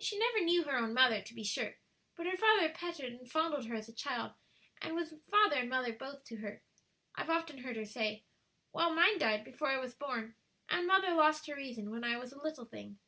She 0.00 0.18
never 0.18 0.40
knew 0.40 0.64
her 0.64 0.76
own 0.76 0.92
mother, 0.92 1.22
to 1.22 1.34
be 1.34 1.44
sure, 1.44 1.76
but 2.16 2.26
her 2.26 2.36
father 2.36 2.68
petted 2.70 3.12
and 3.14 3.30
fondled 3.30 3.66
her 3.68 3.76
as 3.76 3.88
a 3.88 3.94
child, 3.94 4.32
and 4.82 4.96
was 4.96 5.14
father 5.30 5.54
and 5.54 5.70
mother 5.70 5.92
both 5.92 6.24
to 6.24 6.38
her, 6.38 6.64
I've 7.14 7.30
often 7.30 7.58
heard 7.58 7.76
her 7.76 7.84
say; 7.86 8.24
while 8.72 8.92
mine 8.92 9.18
died 9.20 9.44
before 9.44 9.68
I 9.68 9.78
was 9.78 9.94
born, 9.94 10.34
and 10.68 10.88
mother 10.88 11.14
lost 11.14 11.46
her 11.46 11.54
reason 11.54 11.92
when 11.92 12.02
I 12.02 12.18
was 12.18 12.32
a 12.32 12.42
little 12.42 12.64
thing." 12.64 12.98